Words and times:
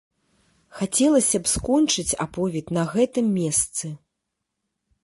Хацелася 0.79 1.37
б 1.43 1.51
скончыць 1.53 2.09
аповед 2.27 2.65
на 2.79 2.83
гэтым 2.95 3.25
месцы. 3.39 3.95